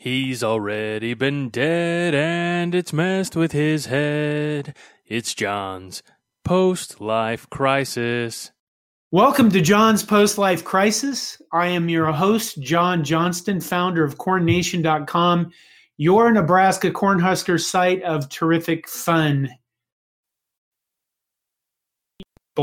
[0.00, 4.76] He's already been dead and it's messed with his head.
[5.04, 6.04] It's John's
[6.44, 8.52] post life crisis.
[9.10, 11.42] Welcome to John's Post Life Crisis.
[11.52, 15.50] I am your host, John Johnston, founder of CornNation.com,
[15.96, 19.48] your Nebraska Cornhusker site of terrific fun.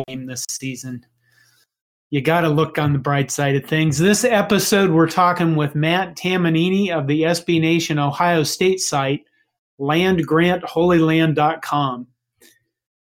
[0.08, 1.06] This season
[2.10, 3.98] you got to look on the bright side of things.
[3.98, 9.26] This episode, we're talking with Matt Tamanini of the SB Nation Ohio State site,
[9.80, 12.08] landgrantholyland.com.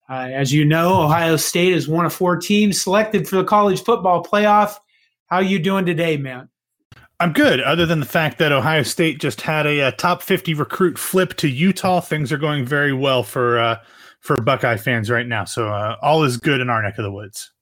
[0.08, 3.82] Uh, as you know, Ohio State is one of four teams selected for the college
[3.82, 4.76] football playoff.
[5.26, 6.46] How are you doing today, Matt?
[7.20, 7.60] I'm good.
[7.60, 11.34] Other than the fact that Ohio State just had a, a top 50 recruit flip
[11.34, 13.78] to Utah, things are going very well for uh,
[14.20, 15.44] for Buckeye fans right now.
[15.44, 17.53] So uh, all is good in our neck of the woods.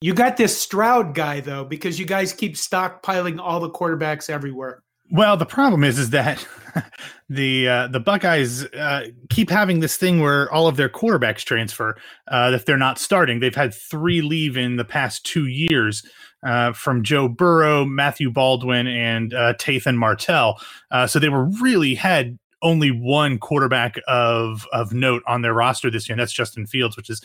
[0.00, 4.82] You got this Stroud guy though, because you guys keep stockpiling all the quarterbacks everywhere.
[5.10, 6.46] Well, the problem is, is that
[7.30, 11.96] the uh, the Buckeyes uh, keep having this thing where all of their quarterbacks transfer
[12.28, 13.40] uh, if they're not starting.
[13.40, 16.06] They've had three leave in the past two years
[16.42, 20.60] uh, from Joe Burrow, Matthew Baldwin, and uh, Tathan Martell.
[20.90, 25.90] Uh, so they were really had only one quarterback of of note on their roster
[25.90, 27.22] this year, and that's Justin Fields, which is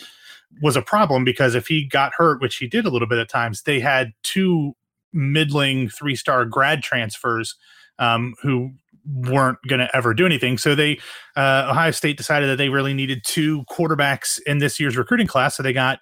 [0.61, 3.29] was a problem because if he got hurt, which he did a little bit at
[3.29, 4.75] times, they had two
[5.11, 7.55] middling three star grad transfers
[7.99, 8.71] um, who
[9.05, 10.57] weren't going to ever do anything.
[10.57, 10.99] So they,
[11.35, 15.57] uh, Ohio State decided that they really needed two quarterbacks in this year's recruiting class.
[15.57, 15.99] So they got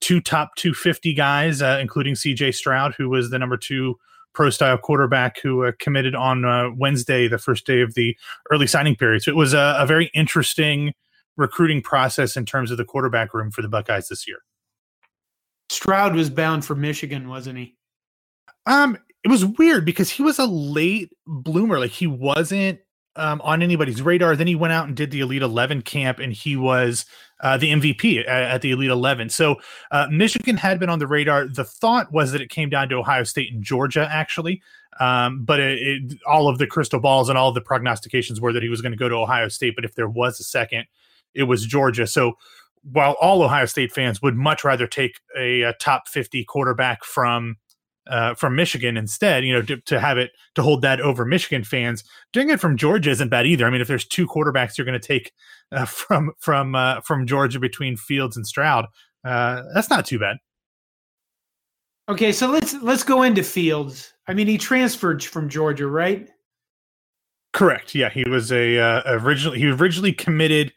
[0.00, 3.98] two top 250 guys, uh, including CJ Stroud, who was the number two
[4.34, 8.16] pro style quarterback who uh, committed on uh, Wednesday, the first day of the
[8.50, 9.22] early signing period.
[9.22, 10.92] So it was a, a very interesting
[11.36, 14.38] recruiting process in terms of the quarterback room for the Buckeyes this year.
[15.68, 17.76] Stroud was bound for Michigan, wasn't he?
[18.66, 21.78] Um, it was weird because he was a late bloomer.
[21.78, 22.80] Like he wasn't
[23.16, 24.36] um, on anybody's radar.
[24.36, 27.06] Then he went out and did the Elite Eleven camp, and he was
[27.40, 29.28] uh, the MVP at, at, the Elite Eleven.
[29.28, 29.56] So
[29.90, 31.46] uh, Michigan had been on the radar.
[31.46, 34.62] The thought was that it came down to Ohio State and Georgia, actually.
[35.00, 38.52] Um, but it, it, all of the crystal balls and all of the prognostications were
[38.52, 39.74] that he was going to go to Ohio State.
[39.74, 40.86] But if there was a second,
[41.34, 42.06] it was Georgia.
[42.06, 42.34] So
[42.82, 47.56] while all Ohio State fans would much rather take a, a top 50 quarterback from
[48.06, 51.64] uh, from Michigan instead, you know, to, to, have it to hold that over Michigan
[51.64, 53.64] fans, doing it from Georgia isn't bad either.
[53.64, 55.32] I mean, if there's two quarterbacks you're going to take
[55.72, 58.86] uh, from from uh, from Georgia between Fields and Stroud,
[59.24, 60.36] uh, that's not too bad.
[62.08, 64.12] Okay, so let's let's go into Fields.
[64.28, 66.28] I mean, he transferred from Georgia, right?
[67.54, 67.94] Correct.
[67.94, 70.74] Yeah, he was a uh, originally he originally committed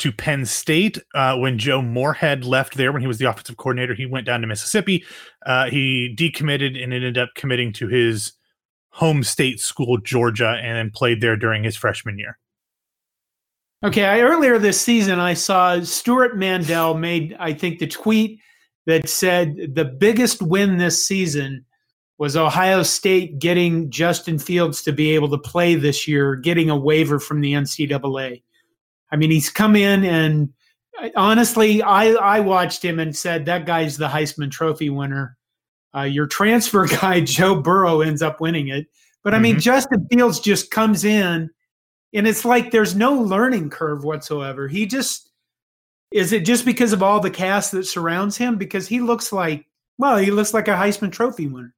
[0.00, 3.94] to Penn State uh, when Joe Moorhead left there when he was the offensive coordinator.
[3.94, 5.04] He went down to Mississippi.
[5.44, 8.32] Uh, he decommitted and ended up committing to his
[8.90, 12.38] home state school, Georgia, and then played there during his freshman year.
[13.84, 18.40] Okay, I, earlier this season, I saw Stewart Mandel made, I think, the tweet
[18.86, 21.64] that said the biggest win this season
[22.18, 26.76] was Ohio State getting Justin Fields to be able to play this year, getting a
[26.76, 28.42] waiver from the NCAA.
[29.12, 30.52] I mean, he's come in and
[31.16, 35.36] honestly, I I watched him and said that guy's the Heisman Trophy winner.
[35.94, 38.86] Uh, your transfer guy Joe Burrow ends up winning it,
[39.24, 39.60] but I mean, mm-hmm.
[39.60, 41.50] Justin Fields just comes in,
[42.14, 44.68] and it's like there's no learning curve whatsoever.
[44.68, 45.30] He just
[46.12, 48.56] is it just because of all the cast that surrounds him?
[48.56, 49.66] Because he looks like
[49.98, 51.74] well, he looks like a Heisman Trophy winner.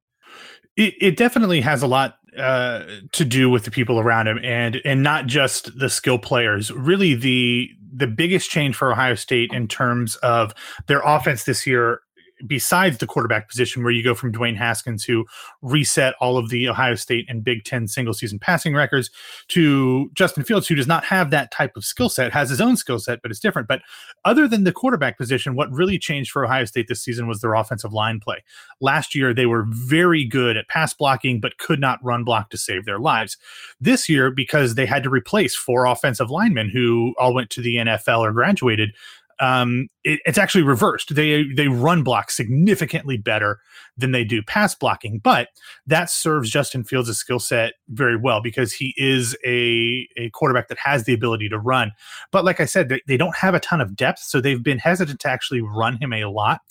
[0.75, 4.81] It, it definitely has a lot uh, to do with the people around him, and
[4.85, 6.71] and not just the skill players.
[6.71, 10.53] Really, the the biggest change for Ohio State in terms of
[10.87, 12.01] their offense this year
[12.45, 15.25] besides the quarterback position, where you go from Dwayne Haskins, who
[15.61, 19.09] reset all of the Ohio State and Big Ten single season passing records,
[19.49, 22.77] to Justin Fields, who does not have that type of skill set, has his own
[22.77, 23.67] skill set, but it's different.
[23.67, 23.81] But
[24.25, 27.53] other than the quarterback position, what really changed for Ohio State this season was their
[27.53, 28.43] offensive line play.
[28.81, 32.57] Last year, they were very good at pass blocking, but could not run block to
[32.57, 33.37] save their lives.
[33.79, 37.77] This year, because they had to replace four offensive linemen who all went to the
[37.77, 38.93] NFL or graduated,
[39.39, 41.15] um, it, it's actually reversed.
[41.15, 43.59] They they run block significantly better
[43.97, 45.49] than they do pass blocking, but
[45.87, 50.77] that serves Justin Fields' skill set very well because he is a a quarterback that
[50.79, 51.91] has the ability to run.
[52.31, 54.79] But like I said, they, they don't have a ton of depth, so they've been
[54.79, 56.61] hesitant to actually run him a lot.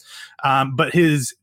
[0.44, 1.34] Um, but his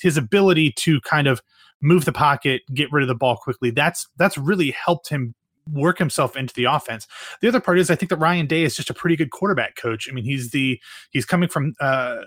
[0.00, 1.40] his ability to kind of
[1.80, 5.34] move the pocket, get rid of the ball quickly, that's that's really helped him
[5.70, 7.06] work himself into the offense.
[7.40, 9.76] The other part is I think that Ryan Day is just a pretty good quarterback
[9.76, 10.08] coach.
[10.10, 10.80] I mean, he's the
[11.10, 12.22] he's coming from uh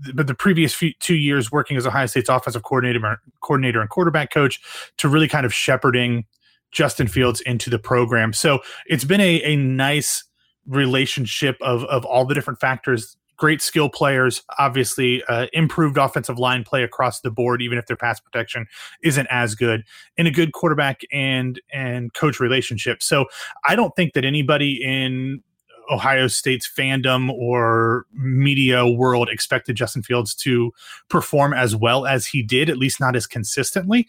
[0.00, 4.32] the, the previous few, two years working as Ohio State's offensive coordinator, coordinator and quarterback
[4.32, 4.60] coach
[4.98, 6.24] to really kind of shepherding
[6.70, 8.32] Justin Fields into the program.
[8.32, 10.24] So it's been a, a nice
[10.66, 16.64] relationship of, of all the different factors great skill players, obviously uh, improved offensive line
[16.64, 18.66] play across the board, even if their pass protection
[19.02, 19.84] isn't as good,
[20.16, 23.02] and a good quarterback and and coach relationship.
[23.02, 23.26] So
[23.66, 25.42] I don't think that anybody in
[25.90, 30.72] Ohio State's fandom or media world expected Justin Fields to
[31.08, 34.08] perform as well as he did, at least not as consistently.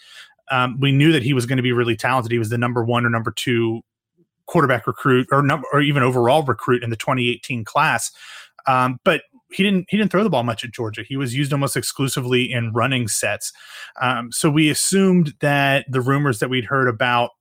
[0.52, 2.32] Um, we knew that he was going to be really talented.
[2.32, 3.82] He was the number one or number two
[4.46, 8.12] quarterback recruit or number or even overall recruit in the 2018 class.
[8.68, 9.22] Um, but
[9.52, 11.04] he didn't he didn't throw the ball much at Georgia.
[11.04, 13.52] He was used almost exclusively in running sets.
[14.02, 17.32] Um, so we assumed that the rumors that we'd heard about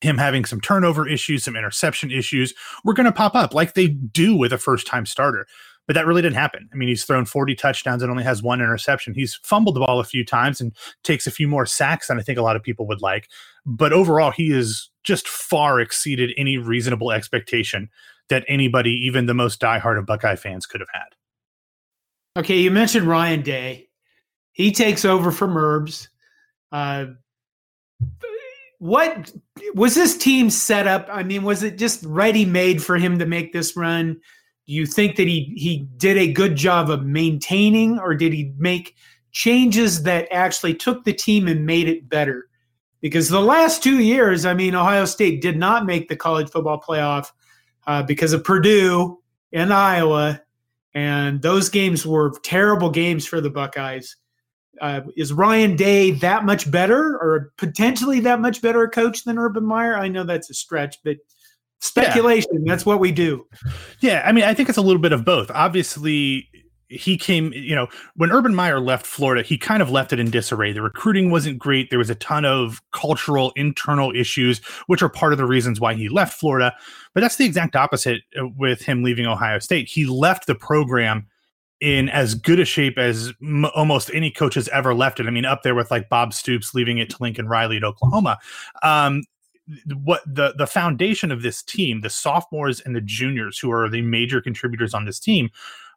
[0.00, 2.54] him having some turnover issues, some interception issues,
[2.84, 5.46] were going to pop up like they do with a first time starter.
[5.86, 6.68] But that really didn't happen.
[6.72, 9.12] I mean, he's thrown 40 touchdowns and only has one interception.
[9.12, 12.22] He's fumbled the ball a few times and takes a few more sacks than I
[12.22, 13.28] think a lot of people would like.
[13.66, 17.90] But overall, he has just far exceeded any reasonable expectation
[18.28, 22.40] that anybody, even the most diehard of Buckeye fans, could have had.
[22.40, 23.88] Okay, you mentioned Ryan Day.
[24.52, 26.08] He takes over from Herbs.
[26.72, 27.06] Uh,
[28.78, 29.32] what
[29.74, 31.08] was this team set up?
[31.10, 34.14] I mean, was it just ready made for him to make this run?
[34.66, 38.52] Do you think that he he did a good job of maintaining, or did he
[38.58, 38.94] make
[39.32, 42.48] changes that actually took the team and made it better?
[43.00, 46.80] Because the last two years, I mean, Ohio State did not make the college football
[46.80, 47.30] playoff
[47.86, 49.20] uh, because of Purdue
[49.52, 50.40] and Iowa,
[50.94, 54.16] and those games were terrible games for the Buckeyes.
[54.80, 59.38] Uh, is Ryan Day that much better, or potentially that much better a coach than
[59.38, 59.96] Urban Meyer?
[59.96, 61.16] I know that's a stretch, but
[61.80, 62.50] speculation.
[62.52, 62.72] Yeah.
[62.72, 63.46] That's what we do.
[64.00, 65.50] Yeah, I mean, I think it's a little bit of both.
[65.52, 66.48] Obviously,
[66.88, 70.30] he came, you know, when Urban Meyer left Florida, he kind of left it in
[70.30, 70.72] disarray.
[70.72, 71.90] The recruiting wasn't great.
[71.90, 75.94] There was a ton of cultural, internal issues, which are part of the reasons why
[75.94, 76.74] he left Florida.
[77.14, 79.88] But that's the exact opposite uh, with him leaving Ohio State.
[79.88, 81.26] He left the program
[81.80, 85.26] in as good a shape as m- almost any coach has ever left it.
[85.26, 88.38] I mean, up there with like Bob Stoops leaving it to Lincoln Riley at Oklahoma.
[88.82, 89.22] Um,
[89.94, 94.02] what the the foundation of this team, the sophomores and the juniors who are the
[94.02, 95.50] major contributors on this team,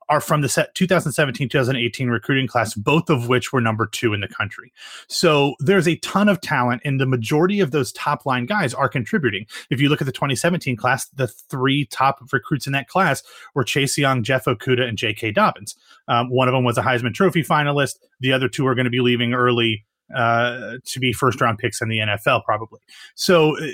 [0.09, 4.21] are from the set 2017 2018 recruiting class both of which were number two in
[4.21, 4.71] the country.
[5.07, 8.89] So there's a ton of talent and the majority of those top line guys are
[8.89, 9.45] contributing.
[9.69, 13.23] If you look at the 2017 class the three top recruits in that class
[13.53, 15.75] were chase young jeff okudah and j.k dobbins.
[16.07, 17.97] Um, one of them was a heisman trophy finalist.
[18.19, 21.81] The other two are going to be leaving early uh, to be first round picks
[21.81, 22.79] in the nfl probably.
[23.15, 23.67] So uh,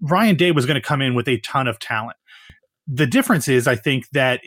[0.00, 2.16] ryan day was going to come in with a ton of talent.
[2.86, 4.40] The difference is i think that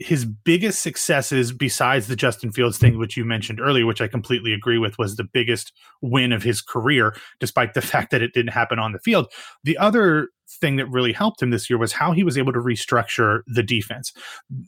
[0.00, 4.54] his biggest successes besides the Justin Fields thing, which you mentioned earlier, which I completely
[4.54, 8.52] agree with, was the biggest win of his career, despite the fact that it didn't
[8.52, 9.30] happen on the field.
[9.62, 10.30] The other
[10.60, 13.62] thing that really helped him this year was how he was able to restructure the
[13.62, 14.12] defense.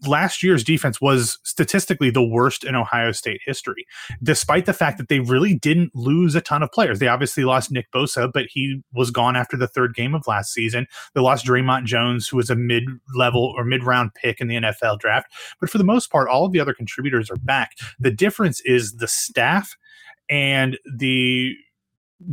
[0.06, 3.86] Last year's defense was statistically the worst in Ohio State history,
[4.22, 6.98] despite the fact that they really didn't lose a ton of players.
[6.98, 10.52] They obviously lost Nick Bosa, but he was gone after the third game of last
[10.52, 10.86] season.
[11.14, 12.84] They lost Dre'Mont Jones, who was a mid
[13.14, 15.32] level or mid round pick in the NFL draft.
[15.60, 17.72] But for the most part, all of the other contributors are back.
[17.98, 19.76] The difference is the staff
[20.28, 21.54] and the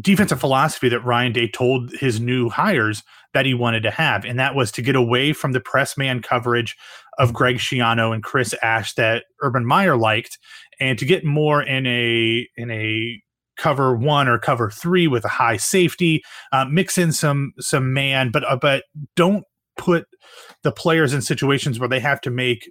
[0.01, 3.03] defensive philosophy that Ryan Day told his new hires
[3.33, 6.22] that he wanted to have, and that was to get away from the press man
[6.22, 6.75] coverage
[7.17, 10.38] of Greg Schiano and Chris Ash that Urban Meyer liked,
[10.79, 13.22] and to get more in a in a
[13.58, 18.31] cover one or cover three with a high safety, uh, mix in some some man,
[18.31, 19.43] but uh, but don't
[19.77, 20.05] put
[20.63, 22.69] the players in situations where they have to make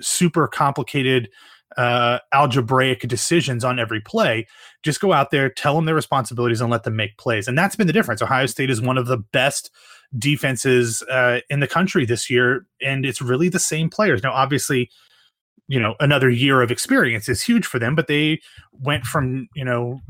[0.00, 1.28] super complicated
[1.76, 4.46] uh, algebraic decisions on every play.
[4.82, 7.46] Just go out there, tell them their responsibilities, and let them make plays.
[7.48, 8.22] And that's been the difference.
[8.22, 9.70] Ohio State is one of the best
[10.18, 14.22] defenses uh, in the country this year, and it's really the same players.
[14.22, 14.90] Now, obviously,
[15.68, 18.40] you know, another year of experience is huge for them, but they
[18.72, 20.00] went from you know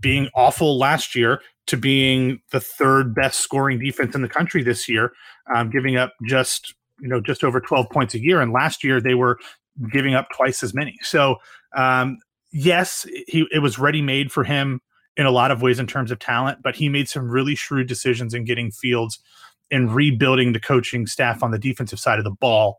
[0.00, 4.88] being awful last year to being the third best scoring defense in the country this
[4.88, 5.12] year,
[5.54, 9.00] um, giving up just you know just over 12 points a year and last year
[9.00, 9.38] they were
[9.90, 10.98] giving up twice as many.
[11.02, 11.36] So,
[11.76, 12.18] um,
[12.52, 14.80] yes, he it was ready made for him
[15.16, 17.86] in a lot of ways in terms of talent, but he made some really shrewd
[17.86, 19.18] decisions in getting Fields
[19.70, 22.78] and rebuilding the coaching staff on the defensive side of the ball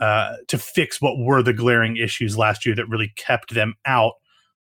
[0.00, 4.14] uh, to fix what were the glaring issues last year that really kept them out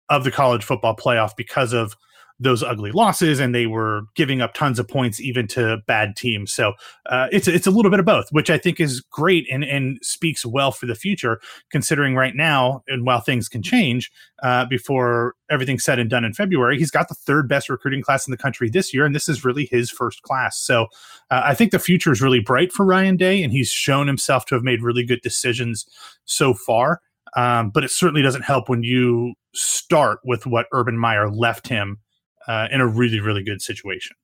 [0.09, 1.95] of the college football playoff because of
[2.39, 6.53] those ugly losses and they were giving up tons of points even to bad teams.
[6.53, 6.73] So
[7.07, 9.99] uh, it's it's a little bit of both, which I think is great and and
[10.03, 11.39] speaks well for the future.
[11.71, 14.11] Considering right now, and while things can change
[14.43, 18.27] uh, before everything's said and done in February, he's got the third best recruiting class
[18.27, 20.59] in the country this year, and this is really his first class.
[20.59, 20.83] So
[21.31, 24.45] uh, I think the future is really bright for Ryan Day, and he's shown himself
[24.45, 25.85] to have made really good decisions
[26.25, 27.01] so far.
[27.35, 31.99] Um, but it certainly doesn't help when you start with what Urban Meyer left him
[32.47, 34.15] uh, in a really, really good situation.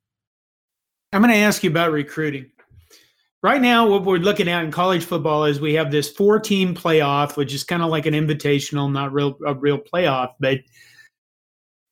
[1.12, 2.50] I'm going to ask you about recruiting.
[3.44, 7.36] Right now, what we're looking at in college football is we have this four-team playoff,
[7.36, 10.30] which is kind of like an invitational, not real a real playoff.
[10.40, 10.60] But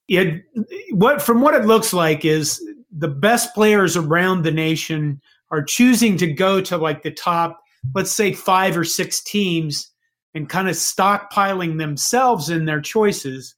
[0.08, 0.44] it,
[0.92, 5.22] what from what it looks like is the best players around the nation
[5.52, 7.60] are choosing to go to like the top,
[7.94, 9.92] let's say five or six teams,
[10.34, 13.56] and kind of stockpiling themselves in their choices.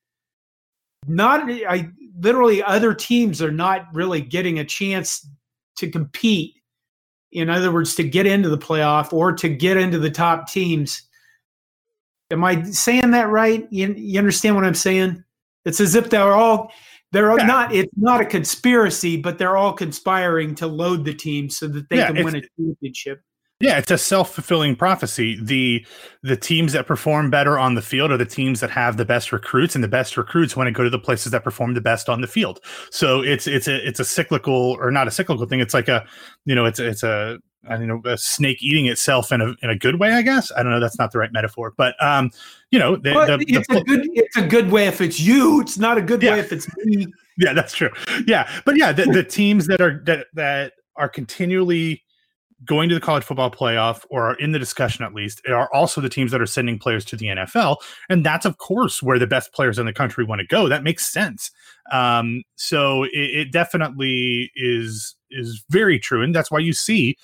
[1.06, 1.89] Not, I
[2.20, 5.27] literally other teams are not really getting a chance
[5.77, 6.55] to compete.
[7.32, 11.01] In other words, to get into the playoff or to get into the top teams.
[12.32, 13.67] Am I saying that right?
[13.72, 15.24] You, you understand what I'm saying?
[15.65, 16.72] It's as if they're all
[17.12, 17.46] they're yeah.
[17.46, 21.88] not it's not a conspiracy, but they're all conspiring to load the team so that
[21.89, 23.22] they yeah, can win a championship.
[23.63, 25.39] Yeah, it's a self-fulfilling prophecy.
[25.41, 25.86] The
[26.22, 29.32] the teams that perform better on the field are the teams that have the best
[29.32, 32.10] recruits and the best recruits want to go to the places that perform the best
[32.10, 32.60] on the field.
[32.91, 35.62] So it's it's a it's a cyclical or not a cyclical thing.
[35.62, 36.05] It's like a
[36.43, 39.70] you know, it's it's a I don't know, a snake eating itself in a in
[39.70, 40.51] a good way, I guess.
[40.58, 41.74] I don't know, that's not the right metaphor.
[41.77, 42.32] But um,
[42.70, 45.62] you know, the, the, it's the, a good it's a good way if it's you.
[45.62, 46.34] It's not a good yeah.
[46.34, 47.08] way if it's me.
[47.38, 47.91] Yeah, that's true.
[48.27, 48.50] Yeah.
[48.65, 52.03] But yeah, the, the teams that are that that are continually
[52.65, 56.01] going to the college football playoff or are in the discussion at least are also
[56.01, 57.77] the teams that are sending players to the NFL.
[58.10, 60.70] And that's, of course, where the best players in the country want to go.
[60.70, 61.51] That makes sense.
[61.91, 66.24] Um, so it, it, definitely is is very true.
[66.24, 67.17] And that's why you see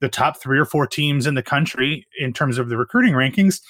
[0.00, 3.60] the top three or four teams in the country in terms of the recruiting rankings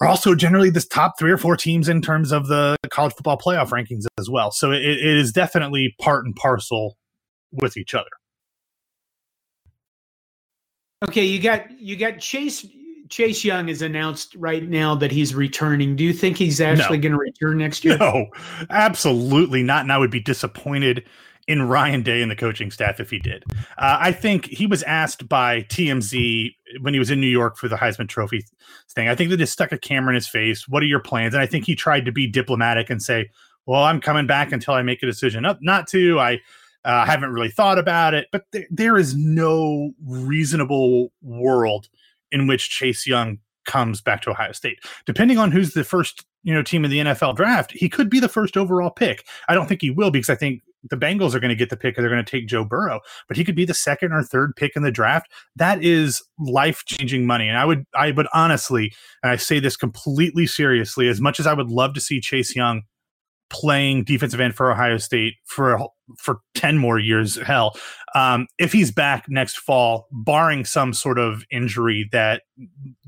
[0.00, 3.38] are also generally the top three or four teams in terms of the college football
[3.38, 4.50] playoff rankings as well.
[4.50, 6.96] So it, it is definitely part and parcel
[7.52, 8.10] with each other.
[11.08, 12.66] Okay, you got you got Chase
[13.08, 15.96] Chase Young is announced right now that he's returning.
[15.96, 17.02] Do you think he's actually no.
[17.02, 17.96] going to return next year?
[17.98, 18.26] No,
[18.70, 19.82] absolutely not.
[19.82, 21.04] And I would be disappointed
[21.46, 23.44] in Ryan Day and the coaching staff if he did.
[23.78, 27.68] Uh, I think he was asked by TMZ when he was in New York for
[27.68, 28.44] the Heisman Trophy
[28.90, 29.08] thing.
[29.08, 30.66] I think they just stuck a camera in his face.
[30.66, 31.34] What are your plans?
[31.34, 33.30] And I think he tried to be diplomatic and say,
[33.64, 36.40] "Well, I'm coming back until I make a decision up not to." I
[36.86, 41.88] uh, haven't really thought about it, but th- there is no reasonable world
[42.30, 44.78] in which Chase Young comes back to Ohio State.
[45.04, 48.20] Depending on who's the first, you know, team in the NFL draft, he could be
[48.20, 49.26] the first overall pick.
[49.48, 51.76] I don't think he will because I think the Bengals are going to get the
[51.76, 54.22] pick and they're going to take Joe Burrow, but he could be the second or
[54.22, 55.32] third pick in the draft.
[55.56, 57.48] That is life-changing money.
[57.48, 58.92] And I would I would honestly,
[59.24, 62.54] and I say this completely seriously, as much as I would love to see Chase
[62.54, 62.82] Young
[63.48, 65.88] playing defensive end for Ohio State for
[66.18, 67.76] for 10 more years hell
[68.14, 72.42] um, if he's back next fall barring some sort of injury that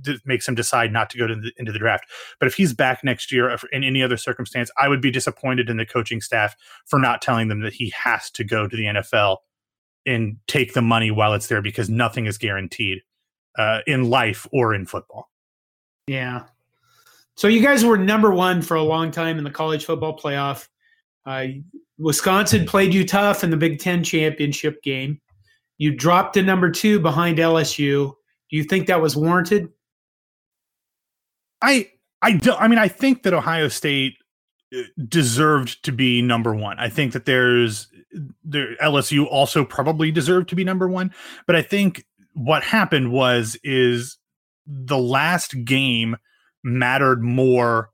[0.00, 2.04] d- makes him decide not to go to the, into the draft.
[2.40, 5.76] But if he's back next year in any other circumstance I would be disappointed in
[5.76, 9.38] the coaching staff for not telling them that he has to go to the NFL
[10.06, 13.02] and take the money while it's there because nothing is guaranteed
[13.56, 15.30] uh, in life or in football.
[16.06, 16.44] Yeah
[17.38, 20.66] so you guys were number one for a long time in the college football playoff.
[21.24, 21.44] Uh,
[21.96, 25.20] Wisconsin played you tough in the Big Ten championship game.
[25.76, 28.12] You dropped to number two behind LSU.
[28.50, 29.68] Do you think that was warranted?
[31.62, 31.92] I
[32.22, 32.60] I don't.
[32.60, 34.16] I mean, I think that Ohio State
[34.76, 36.76] uh, deserved to be number one.
[36.80, 37.86] I think that there's
[38.42, 41.14] there LSU also probably deserved to be number one,
[41.46, 42.04] but I think
[42.34, 44.18] what happened was is
[44.66, 46.16] the last game
[46.68, 47.90] mattered more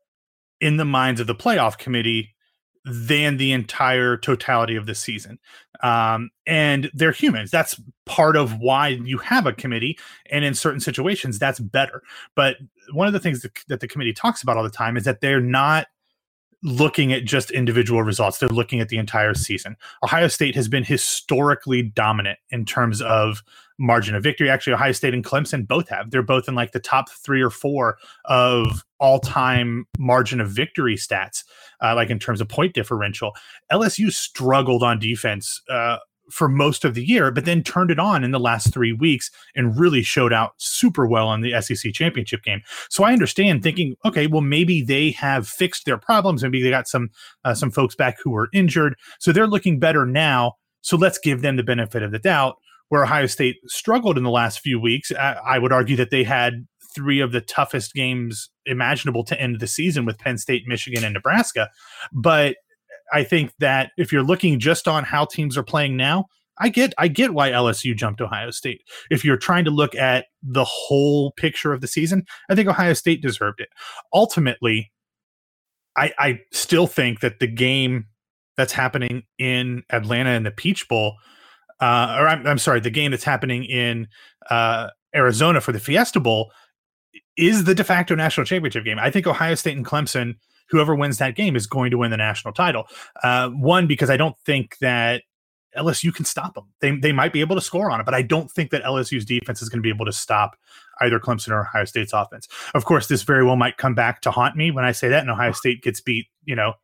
[0.61, 2.35] in the minds of the playoff committee
[2.85, 5.39] than the entire totality of the season.
[5.83, 7.51] Um, and they're humans.
[7.51, 9.99] That's part of why you have a committee.
[10.31, 12.03] And in certain situations, that's better.
[12.37, 12.57] But
[12.93, 15.21] one of the things that, that the committee talks about all the time is that
[15.21, 15.87] they're not
[16.65, 18.39] looking at just individual results.
[18.39, 19.77] They're looking at the entire season.
[20.03, 23.43] Ohio State has been historically dominant in terms of
[23.79, 24.49] margin of victory.
[24.49, 26.11] Actually, Ohio State and Clemson both have.
[26.11, 30.97] They're both in like the top three or four of all time margin of victory
[30.97, 31.45] stats,
[31.83, 33.33] uh, like in terms of point differential.
[33.71, 35.61] LSU struggled on defense.
[35.69, 35.99] Uh,
[36.31, 39.31] for most of the year, but then turned it on in the last three weeks
[39.55, 42.63] and really showed out super well on the SEC championship game.
[42.89, 46.43] So I understand thinking, okay, well maybe they have fixed their problems.
[46.43, 47.11] Maybe they got some
[47.45, 50.55] uh, some folks back who were injured, so they're looking better now.
[50.83, 52.57] So let's give them the benefit of the doubt.
[52.91, 56.23] Where Ohio State struggled in the last few weeks, I, I would argue that they
[56.23, 61.03] had three of the toughest games imaginable to end the season with Penn State, Michigan,
[61.03, 61.71] and Nebraska.
[62.13, 62.57] But
[63.13, 66.27] I think that if you're looking just on how teams are playing now,
[66.59, 68.83] I get I get why LSU jumped Ohio State.
[69.11, 72.93] If you're trying to look at the whole picture of the season, I think Ohio
[72.93, 73.69] State deserved it.
[74.13, 74.93] Ultimately,
[75.97, 78.07] I, I still think that the game
[78.57, 81.17] that's happening in Atlanta in the Peach Bowl,
[81.81, 84.09] uh, or I'm, I'm sorry, the game that's happening in
[84.49, 86.53] uh, Arizona for the Fiesta Bowl
[87.37, 88.99] is the de facto national championship game.
[88.99, 90.37] I think Ohio State and Clemson
[90.71, 92.87] whoever wins that game is going to win the national title.
[93.23, 95.23] Uh, one, because I don't think that
[95.77, 96.65] LSU can stop them.
[96.81, 99.25] They, they might be able to score on it, but I don't think that LSU's
[99.25, 100.57] defense is going to be able to stop
[101.01, 102.49] either Clemson or Ohio State's offense.
[102.75, 105.21] Of course, this very well might come back to haunt me when I say that,
[105.21, 106.75] and Ohio State gets beat, you know,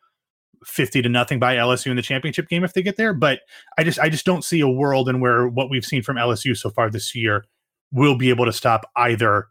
[0.65, 3.15] 50 to nothing by LSU in the championship game if they get there.
[3.15, 3.41] But
[3.79, 6.57] I just I just don't see a world in where what we've seen from LSU
[6.57, 7.45] so far this year
[7.93, 9.47] will be able to stop either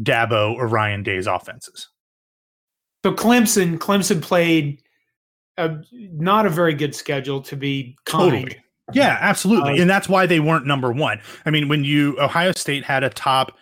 [0.00, 1.88] Dabo or Ryan Day's offenses.
[3.04, 4.82] So Clemson, Clemson played
[5.56, 8.30] a, not a very good schedule to be kind.
[8.32, 8.60] Totally.
[8.92, 9.78] Yeah, absolutely.
[9.78, 11.20] Uh, and that's why they weren't number one.
[11.46, 13.56] I mean, when you Ohio State had a top,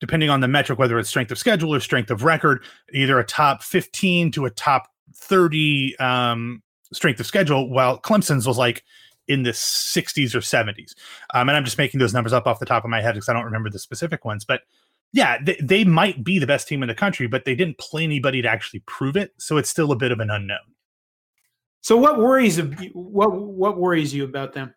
[0.00, 3.24] depending on the metric, whether it's strength of schedule or strength of record, either a
[3.24, 8.82] top 15 to a top 30 um, strength of schedule, while Clemson's was like
[9.28, 10.94] in the 60s or 70s.
[11.34, 13.28] Um, and I'm just making those numbers up off the top of my head because
[13.28, 14.44] I don't remember the specific ones.
[14.44, 14.62] But
[15.12, 18.04] yeah, they, they might be the best team in the country, but they didn't play
[18.04, 19.32] anybody to actually prove it.
[19.38, 20.58] So it's still a bit of an unknown.
[21.82, 22.60] So what worries
[22.92, 24.74] what what worries you about them?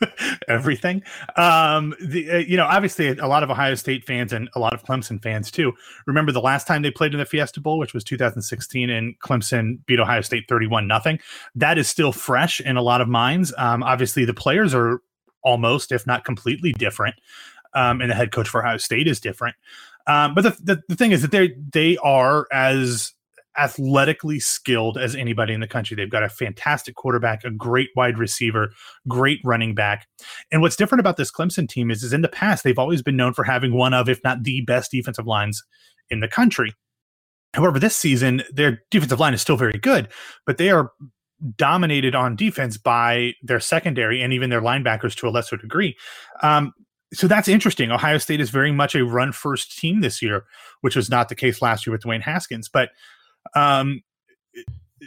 [0.48, 1.02] Everything.
[1.36, 4.72] Um, the, uh, you know, obviously, a lot of Ohio State fans and a lot
[4.72, 5.72] of Clemson fans too
[6.06, 9.78] remember the last time they played in the Fiesta Bowl, which was 2016, and Clemson
[9.86, 11.18] beat Ohio State 31 nothing.
[11.54, 13.52] That is still fresh in a lot of minds.
[13.56, 15.00] Um, obviously, the players are
[15.42, 17.14] almost, if not completely, different
[17.74, 19.56] um, and the head coach for Ohio State is different.
[20.06, 23.12] Um, but the, the, the thing is that they they are as
[23.58, 25.96] athletically skilled as anybody in the country.
[25.96, 28.70] They've got a fantastic quarterback, a great wide receiver,
[29.08, 30.06] great running back.
[30.52, 33.16] And what's different about this Clemson team is, is in the past they've always been
[33.16, 35.64] known for having one of, if not the best defensive lines
[36.08, 36.72] in the country.
[37.54, 40.08] However, this season their defensive line is still very good,
[40.46, 40.92] but they are
[41.56, 45.96] dominated on defense by their secondary and even their linebackers to a lesser degree.
[46.42, 46.72] Um,
[47.12, 47.90] so that's interesting.
[47.90, 50.44] Ohio State is very much a run first team this year,
[50.82, 52.68] which was not the case last year with Dwayne Haskins.
[52.68, 52.90] But
[53.54, 54.02] um,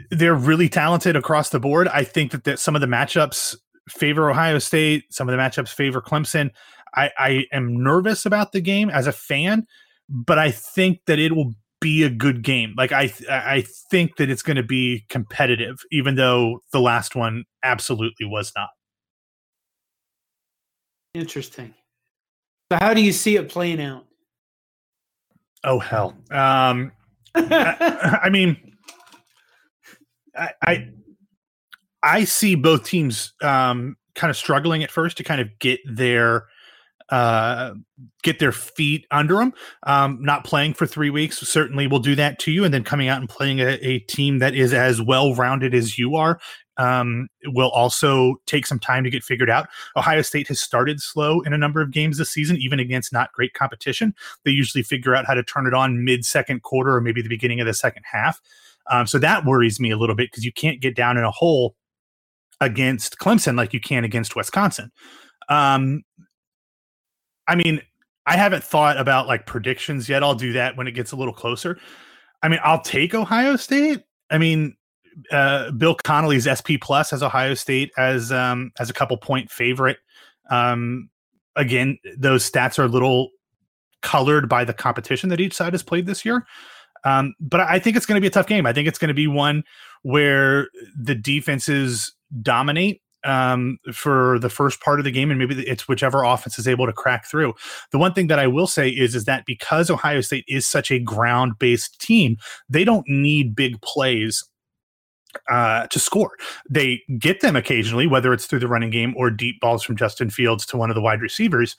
[0.09, 1.87] they're really talented across the board.
[1.87, 3.55] I think that, that some of the matchups
[3.89, 6.51] favor Ohio State, some of the matchups favor Clemson.
[6.95, 9.65] I, I am nervous about the game as a fan,
[10.09, 12.73] but I think that it will be a good game.
[12.77, 17.45] Like I, I think that it's going to be competitive, even though the last one
[17.63, 18.69] absolutely was not.
[21.13, 21.73] Interesting.
[22.71, 24.05] So how do you see it playing out?
[25.65, 26.15] Oh hell.
[26.31, 26.93] Um,
[27.35, 28.55] I, I, mean,
[30.33, 30.89] I, I,
[32.01, 36.45] I see both teams um, kind of struggling at first to kind of get their
[37.09, 37.73] uh,
[38.23, 39.53] get their feet under them.
[39.83, 43.09] Um, not playing for three weeks certainly will do that to you, and then coming
[43.09, 46.39] out and playing a, a team that is as well rounded as you are
[46.81, 49.69] um, will also take some time to get figured out.
[49.95, 53.31] Ohio State has started slow in a number of games this season, even against not
[53.33, 54.15] great competition.
[54.45, 57.29] They usually figure out how to turn it on mid second quarter or maybe the
[57.29, 58.41] beginning of the second half.
[58.89, 61.29] Um, so that worries me a little bit because you can't get down in a
[61.29, 61.75] hole
[62.59, 64.91] against Clemson like you can against Wisconsin.
[65.49, 66.01] Um,
[67.47, 67.81] I mean,
[68.25, 70.23] I haven't thought about like predictions yet.
[70.23, 71.77] I'll do that when it gets a little closer.
[72.41, 74.01] I mean, I'll take Ohio State.
[74.31, 74.75] I mean,
[75.31, 79.97] uh, Bill Connelly's SP Plus has Ohio State as um, as a couple point favorite.
[80.49, 81.09] Um,
[81.55, 83.29] again, those stats are a little
[84.01, 86.45] colored by the competition that each side has played this year.
[87.03, 88.65] Um, but I think it's going to be a tough game.
[88.65, 89.63] I think it's going to be one
[90.03, 90.67] where
[90.99, 96.23] the defenses dominate um, for the first part of the game, and maybe it's whichever
[96.23, 97.53] offense is able to crack through.
[97.91, 100.91] The one thing that I will say is is that because Ohio State is such
[100.91, 102.37] a ground based team,
[102.69, 104.43] they don't need big plays
[105.49, 106.31] uh, to score.
[106.69, 110.29] They get them occasionally, whether it's through the running game or deep balls from Justin
[110.29, 111.75] Fields to one of the wide receivers.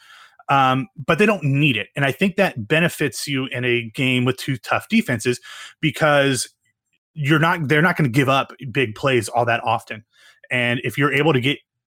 [0.48, 1.88] Um, but they don't need it.
[1.94, 5.40] And I think that benefits you in a game with two tough defenses
[5.80, 6.48] because
[7.14, 10.04] you're not they're not going to give up big plays all that often.
[10.50, 11.58] And if you're able to get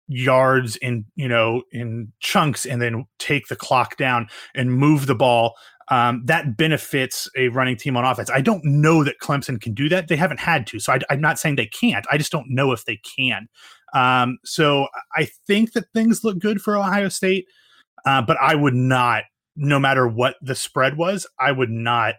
[0.08, 5.14] yards in you know in chunks and then take the clock down and move the
[5.14, 5.54] ball
[5.88, 8.30] um, that benefits a running team on offense.
[8.30, 10.08] I don't know that Clemson can do that.
[10.08, 12.06] They haven't had to, so I, am not saying they can't.
[12.10, 13.48] I just don't know if they can.
[13.94, 17.46] Um, so I think that things look good for Ohio State,
[18.06, 19.24] uh, but I would not,
[19.56, 22.14] no matter what the spread was, I would not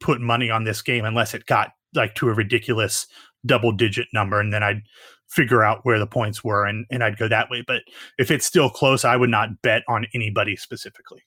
[0.00, 3.06] put money on this game unless it got like to a ridiculous
[3.46, 4.82] double digit number, and then I'd
[5.28, 7.62] figure out where the points were and, and I'd go that way.
[7.66, 7.82] But
[8.18, 11.22] if it's still close, I would not bet on anybody specifically.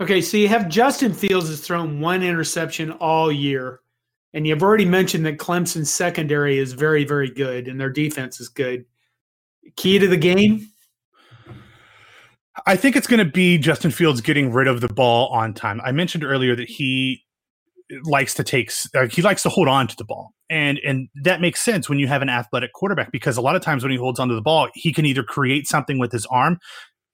[0.00, 3.80] Okay, so you have Justin Fields has thrown one interception all year,
[4.32, 8.48] and you've already mentioned that Clemson's secondary is very, very good, and their defense is
[8.48, 8.86] good.
[9.76, 10.66] Key to the game?
[12.66, 15.82] I think it's going to be Justin Fields getting rid of the ball on time.
[15.84, 17.22] I mentioned earlier that he
[18.04, 21.40] likes to take uh, he likes to hold on to the ball and and that
[21.40, 23.98] makes sense when you have an athletic quarterback because a lot of times when he
[23.98, 26.58] holds onto the ball he can either create something with his arm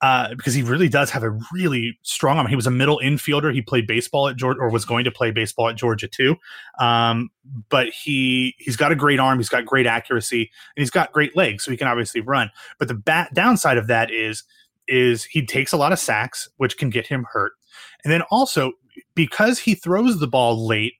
[0.03, 2.47] uh, because he really does have a really strong arm.
[2.47, 3.53] He was a middle infielder.
[3.53, 6.37] He played baseball at Georgia, or was going to play baseball at Georgia too.
[6.79, 7.31] Um,
[7.71, 9.39] but he he's got a great arm.
[9.39, 12.51] He's got great accuracy, and he's got great legs, so he can obviously run.
[12.79, 14.45] But the bat downside of that is
[14.89, 17.53] is he takes a lot of sacks, which can get him hurt.
[18.05, 18.73] And then also
[19.15, 20.95] because he throws the ball late.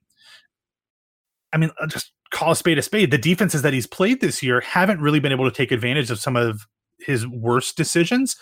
[1.53, 3.11] I mean, just call a spade a spade.
[3.11, 6.19] The defenses that he's played this year haven't really been able to take advantage of
[6.19, 6.67] some of
[6.99, 8.35] his worst decisions.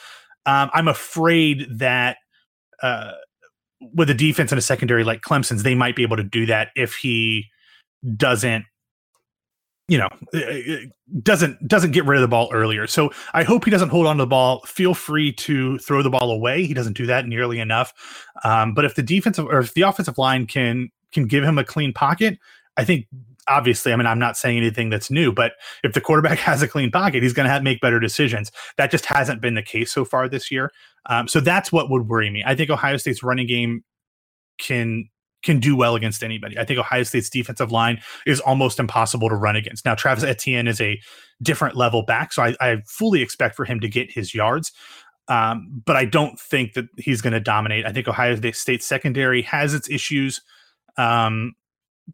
[0.45, 2.17] Um, I'm afraid that
[2.81, 3.11] uh,
[3.93, 6.69] with a defense and a secondary like Clemson's, they might be able to do that
[6.75, 7.45] if he
[8.15, 8.65] doesn't,
[9.87, 10.77] you know, uh, uh,
[11.21, 12.87] doesn't doesn't get rid of the ball earlier.
[12.87, 14.61] So I hope he doesn't hold on to the ball.
[14.65, 16.65] Feel free to throw the ball away.
[16.65, 17.93] He doesn't do that nearly enough.
[18.43, 21.63] Um, but if the defensive or if the offensive line can can give him a
[21.63, 22.39] clean pocket,
[22.77, 23.05] I think
[23.47, 25.53] obviously, I mean, I'm not saying anything that's new, but
[25.83, 28.51] if the quarterback has a clean pocket, he's going to make better decisions.
[28.77, 30.71] That just hasn't been the case so far this year.
[31.07, 32.43] Um, so that's what would worry me.
[32.45, 33.83] I think Ohio State's running game
[34.57, 35.09] can
[35.43, 36.57] can do well against anybody.
[36.57, 39.85] I think Ohio State's defensive line is almost impossible to run against.
[39.85, 40.99] Now, Travis Etienne is a
[41.39, 44.71] different level back, so I, I fully expect for him to get his yards.
[45.27, 47.85] Um, but I don't think that he's going to dominate.
[47.85, 50.41] I think Ohio State secondary has its issues.
[50.97, 51.53] Um,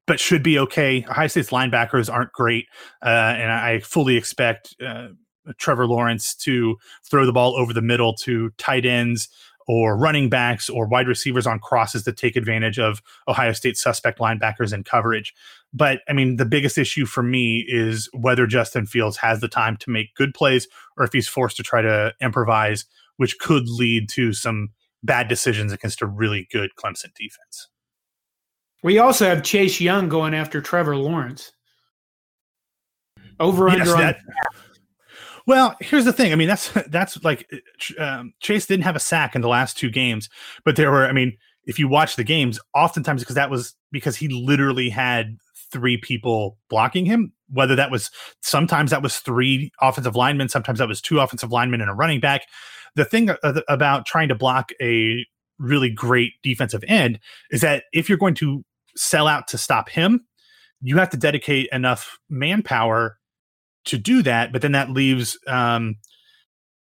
[0.07, 1.05] but should be okay.
[1.09, 2.67] Ohio State's linebackers aren't great,
[3.03, 5.09] uh, and I fully expect uh,
[5.57, 6.77] Trevor Lawrence to
[7.09, 9.29] throw the ball over the middle to tight ends
[9.67, 14.19] or running backs or wide receivers on crosses to take advantage of Ohio State suspect
[14.19, 15.33] linebackers and coverage.
[15.73, 19.77] But I mean, the biggest issue for me is whether Justin Fields has the time
[19.77, 22.85] to make good plays or if he's forced to try to improvise,
[23.17, 24.69] which could lead to some
[25.03, 27.67] bad decisions against a really good Clemson defense.
[28.83, 31.51] We also have Chase Young going after Trevor Lawrence.
[33.39, 34.01] Over yes, under.
[34.01, 34.19] That,
[35.47, 36.31] well, here's the thing.
[36.31, 37.49] I mean, that's that's like
[37.99, 40.29] um, Chase didn't have a sack in the last two games,
[40.63, 41.05] but there were.
[41.05, 45.37] I mean, if you watch the games, oftentimes because that was because he literally had
[45.71, 47.33] three people blocking him.
[47.49, 51.81] Whether that was sometimes that was three offensive linemen, sometimes that was two offensive linemen
[51.81, 52.43] and a running back.
[52.95, 55.25] The thing about trying to block a
[55.59, 57.19] really great defensive end
[57.51, 58.63] is that if you're going to
[58.95, 60.25] sell out to stop him,
[60.81, 63.17] you have to dedicate enough manpower
[63.85, 64.51] to do that.
[64.51, 65.97] But then that leaves um,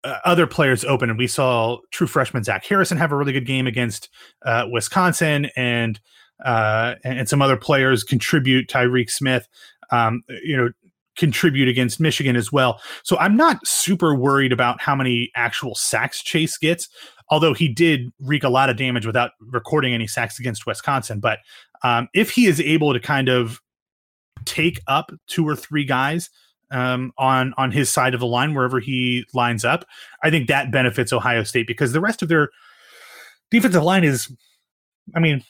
[0.03, 1.09] uh, other players open.
[1.09, 4.09] And we saw true freshman Zach Harrison have a really good game against
[4.45, 5.99] uh, Wisconsin, and
[6.45, 8.69] uh, and some other players contribute.
[8.69, 9.47] Tyreke Smith,
[9.91, 10.69] um, you know,
[11.17, 12.79] contribute against Michigan as well.
[13.03, 16.89] So I'm not super worried about how many actual sacks Chase gets
[17.29, 21.19] although he did wreak a lot of damage without recording any sacks against Wisconsin.
[21.19, 21.39] But
[21.83, 23.61] um, if he is able to kind of
[24.45, 26.29] take up two or three guys
[26.71, 29.85] um, on on his side of the line wherever he lines up,
[30.23, 32.49] I think that benefits Ohio State because the rest of their
[33.51, 34.31] defensive line is,
[35.15, 35.43] I mean,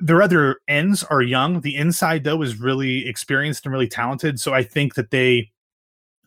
[0.00, 1.60] their other ends are young.
[1.60, 4.40] The inside though is really experienced and really talented.
[4.40, 5.50] So I think that they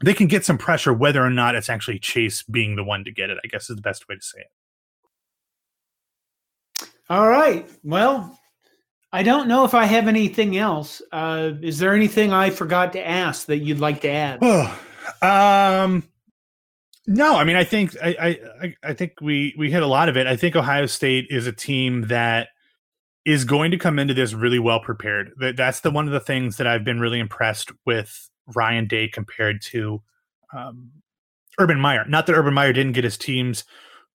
[0.03, 3.11] they can get some pressure whether or not it's actually Chase being the one to
[3.11, 3.37] get it.
[3.43, 4.47] I guess is the best way to say it.
[7.09, 7.69] All right.
[7.83, 8.39] Well,
[9.13, 11.01] I don't know if I have anything else.
[11.11, 14.39] Uh, is there anything I forgot to ask that you'd like to add?
[14.41, 14.79] Oh,
[15.21, 16.03] um,
[17.07, 17.35] no.
[17.35, 20.27] I mean, I think I, I I think we we hit a lot of it.
[20.27, 22.49] I think Ohio State is a team that
[23.25, 25.31] is going to come into this really well prepared.
[25.39, 29.07] That that's the one of the things that I've been really impressed with Ryan Day
[29.07, 30.01] compared to
[30.55, 30.91] um,
[31.59, 32.05] Urban Meyer.
[32.07, 33.65] Not that Urban Meyer didn't get his teams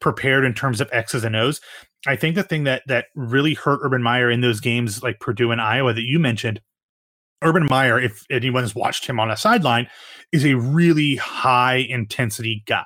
[0.00, 1.60] prepared in terms of X's and O's.
[2.06, 5.50] I think the thing that that really hurt Urban Meyer in those games like Purdue
[5.50, 6.60] and Iowa that you mentioned
[7.42, 9.88] Urban Meyer, if anyone's watched him on a sideline,
[10.32, 12.84] is a really high intensity guy.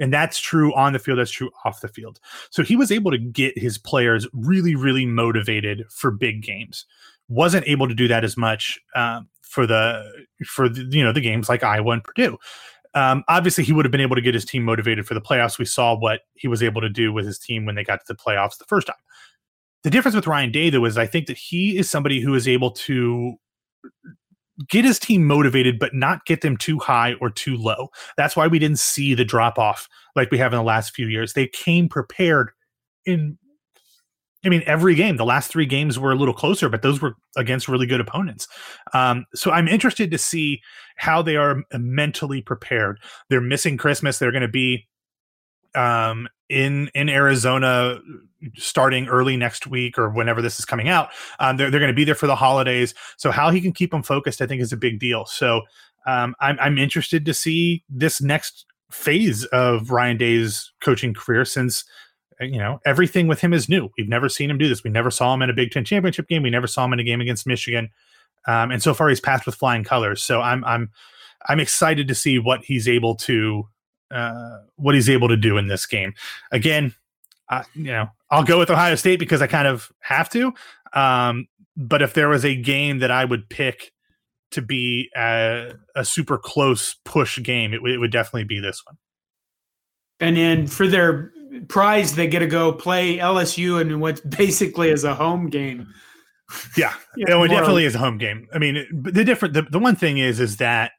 [0.00, 2.18] And that's true on the field, that's true off the field.
[2.50, 6.84] So he was able to get his players really, really motivated for big games.
[7.28, 11.20] Wasn't able to do that as much um, for the for the, you know the
[11.20, 12.38] games like Iowa and Purdue.
[12.98, 15.56] Um, obviously, he would have been able to get his team motivated for the playoffs.
[15.56, 18.12] We saw what he was able to do with his team when they got to
[18.12, 18.96] the playoffs the first time.
[19.84, 22.48] The difference with Ryan Day, though, is I think that he is somebody who is
[22.48, 23.34] able to
[24.68, 27.90] get his team motivated, but not get them too high or too low.
[28.16, 31.06] That's why we didn't see the drop off like we have in the last few
[31.06, 31.34] years.
[31.34, 32.50] They came prepared
[33.06, 33.38] in,
[34.44, 35.16] I mean, every game.
[35.16, 38.46] The last three games were a little closer, but those were against really good opponents.
[38.94, 40.60] Um, so I'm interested to see
[40.96, 43.00] how they are mentally prepared.
[43.28, 44.18] They're missing Christmas.
[44.18, 44.86] They're going to be
[45.74, 48.00] um, in in Arizona
[48.56, 51.10] starting early next week or whenever this is coming out.
[51.40, 52.94] Um, they're they're going to be there for the holidays.
[53.16, 55.26] So how he can keep them focused, I think, is a big deal.
[55.26, 55.62] So
[56.06, 61.84] um, I'm I'm interested to see this next phase of Ryan Day's coaching career since
[62.40, 63.90] you know everything with him is new.
[63.96, 64.84] We've never seen him do this.
[64.84, 66.42] We never saw him in a Big Ten championship game.
[66.42, 67.90] We never saw him in a game against Michigan.
[68.46, 70.22] Um, and so far, he's passed with flying colors.
[70.22, 70.90] So I'm I'm
[71.48, 73.68] I'm excited to see what he's able to
[74.10, 76.14] uh, what he's able to do in this game.
[76.50, 76.94] Again,
[77.48, 80.52] uh, you know, I'll go with Ohio State because I kind of have to.
[80.92, 83.92] Um, but if there was a game that I would pick
[84.50, 88.82] to be a, a super close push game, it, w- it would definitely be this
[88.84, 88.96] one.
[90.20, 91.32] And then for their
[91.68, 95.86] prize, they get to go play LSU and what basically is a home game.
[96.76, 98.48] Yeah, yeah it definitely is a home game.
[98.52, 100.92] I mean, the different the, the one thing is is that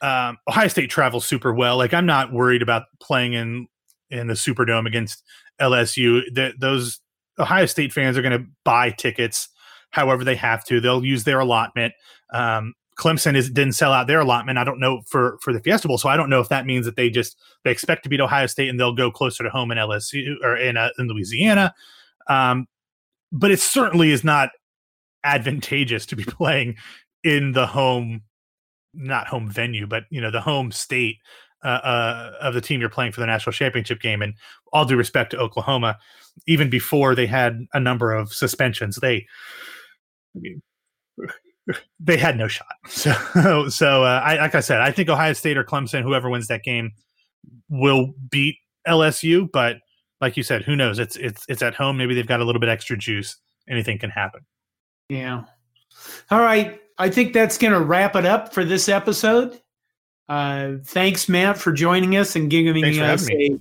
[0.00, 1.76] um, Ohio State travels super well.
[1.76, 3.68] Like I'm not worried about playing in
[4.10, 5.22] in the Superdome against
[5.60, 6.22] LSU.
[6.32, 7.00] The, those
[7.38, 9.48] Ohio State fans are going to buy tickets
[9.90, 10.80] however they have to.
[10.80, 11.94] They'll use their allotment.
[12.32, 14.58] Um, Clemson is didn't sell out their allotment.
[14.58, 16.86] I don't know for for the Fiesta Bowl, so I don't know if that means
[16.86, 19.72] that they just they expect to beat Ohio State and they'll go closer to home
[19.72, 21.74] in LSU or in uh, in Louisiana.
[22.28, 22.68] Um,
[23.32, 24.50] but it certainly is not
[25.24, 26.76] advantageous to be playing
[27.24, 28.22] in the home
[28.94, 31.16] not home venue, but you know the home state
[31.64, 34.22] uh, uh, of the team you're playing for the national championship game.
[34.22, 34.34] And
[34.72, 35.98] all due respect to Oklahoma,
[36.46, 39.26] even before they had a number of suspensions, they
[40.36, 40.62] I mean,
[42.00, 42.66] they had no shot.
[42.88, 46.48] So, so uh, I, like I said, I think Ohio State or Clemson, whoever wins
[46.48, 46.92] that game,
[47.68, 49.48] will beat LSU.
[49.50, 49.78] But
[50.20, 50.98] like you said, who knows?
[50.98, 51.96] It's it's it's at home.
[51.96, 53.36] Maybe they've got a little bit extra juice.
[53.68, 54.40] Anything can happen.
[55.08, 55.44] Yeah.
[56.30, 56.80] All right.
[56.98, 59.60] I think that's going to wrap it up for this episode.
[60.28, 63.58] Uh, thanks, Matt, for joining us and giving us a,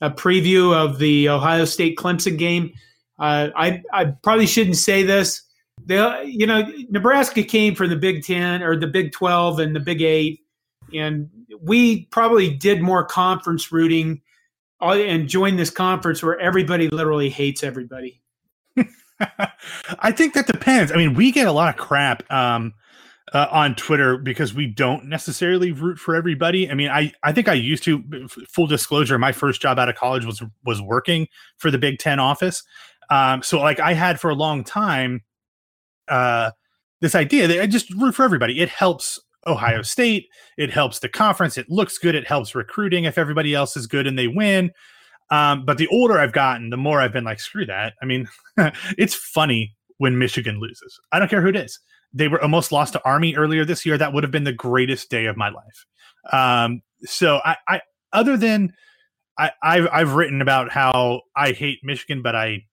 [0.00, 2.72] a, preview of the Ohio State Clemson game.
[3.18, 5.42] Uh, I, I probably shouldn't say this.
[5.86, 10.02] You know, Nebraska came from the Big Ten or the Big 12 and the Big
[10.02, 10.40] Eight,
[10.94, 11.28] and
[11.60, 14.20] we probably did more conference rooting
[14.80, 18.20] uh, and joined this conference where everybody literally hates everybody.
[20.00, 20.92] I think that depends.
[20.92, 22.74] I mean, we get a lot of crap um,
[23.32, 26.70] uh, on Twitter because we don't necessarily root for everybody.
[26.70, 28.28] I mean, I I think I used to.
[28.48, 32.18] Full disclosure, my first job out of college was was working for the Big Ten
[32.18, 32.62] office.
[33.08, 35.22] Um, so like I had for a long time
[36.08, 36.50] uh,
[37.00, 38.60] this idea that I just root for everybody.
[38.60, 40.28] It helps Ohio State.
[40.56, 41.58] It helps the conference.
[41.58, 42.14] It looks good.
[42.14, 44.72] It helps recruiting if everybody else is good and they win.
[45.30, 47.94] Um, but the older I've gotten, the more I've been like, screw that.
[48.02, 48.28] I mean,
[48.98, 50.98] it's funny when Michigan loses.
[51.12, 51.78] I don't care who it is.
[52.12, 53.98] They were almost lost to Army earlier this year.
[53.98, 55.86] That would have been the greatest day of my life.
[56.32, 57.80] Um, so I, I,
[58.12, 58.72] other than
[59.38, 62.64] I, I've I've written about how I hate Michigan, but I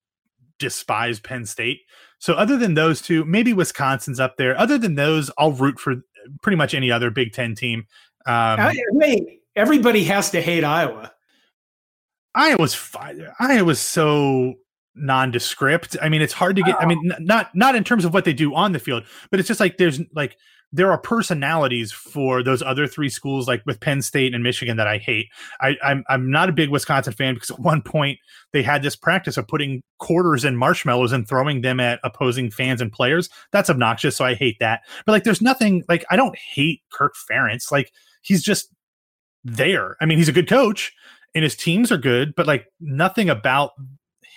[0.59, 1.81] despise Penn State.
[2.19, 4.57] So other than those two, maybe Wisconsin's up there.
[4.57, 5.95] Other than those, I'll root for
[6.41, 7.85] pretty much any other Big Ten team.
[8.25, 11.11] Um, Wait, everybody has to hate Iowa.
[12.35, 12.95] Iowa's.
[13.39, 14.55] Iowa's so
[14.95, 15.97] nondescript.
[16.01, 16.81] I mean, it's hard to get.
[16.81, 19.47] I mean, not not in terms of what they do on the field, but it's
[19.47, 20.37] just like there's like
[20.73, 24.87] there are personalities for those other three schools, like with Penn State and Michigan, that
[24.87, 25.27] I hate.
[25.61, 28.19] I, I'm I'm not a big Wisconsin fan because at one point
[28.51, 32.81] they had this practice of putting quarters in marshmallows and throwing them at opposing fans
[32.81, 33.29] and players.
[33.51, 34.81] That's obnoxious, so I hate that.
[35.05, 37.71] But like, there's nothing like I don't hate Kirk Ferentz.
[37.71, 37.91] Like
[38.23, 38.69] he's just
[39.43, 39.95] there.
[40.01, 40.91] I mean, he's a good coach
[41.35, 43.71] and his teams are good, but like nothing about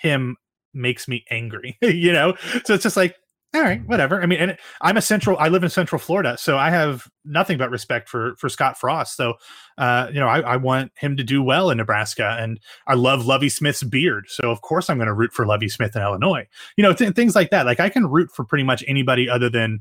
[0.01, 0.37] him
[0.73, 2.35] makes me angry, you know?
[2.65, 3.15] So it's just like,
[3.55, 4.21] all right, whatever.
[4.21, 7.57] I mean, and I'm a central, I live in central Florida, so I have nothing
[7.57, 9.15] but respect for, for Scott Frost.
[9.15, 9.35] So,
[9.77, 13.25] uh, you know, I, I want him to do well in Nebraska and I love
[13.25, 14.25] Lovie Smith's beard.
[14.27, 17.15] So of course I'm going to root for Lovie Smith in Illinois, you know, th-
[17.15, 17.65] things like that.
[17.65, 19.79] Like I can root for pretty much anybody other than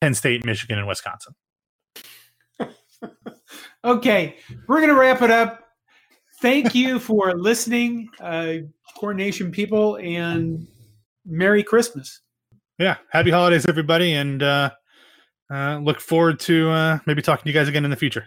[0.00, 1.34] Penn State, Michigan, and Wisconsin.
[3.84, 5.60] okay, we're going to wrap it up.
[6.42, 8.56] Thank you for listening, uh,
[8.98, 10.66] Corn Nation people, and
[11.24, 12.20] Merry Christmas.
[12.78, 14.70] Yeah, happy holidays, everybody, and uh,
[15.48, 18.26] uh, look forward to uh, maybe talking to you guys again in the future.